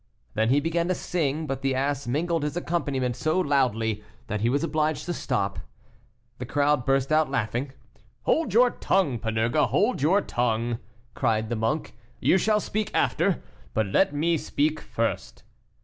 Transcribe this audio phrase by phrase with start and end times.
[0.33, 4.49] Then he began to sing, but the ass mingled his accompaniment so loudly that he
[4.49, 5.59] was obliged to stop.
[6.39, 7.73] The crowd burst out laughing.
[8.23, 10.79] "Hold your tongue, Panurge, hold your tongue,"
[11.13, 13.43] cried the monk, "you shall speak after,
[13.75, 15.43] but let me speak first."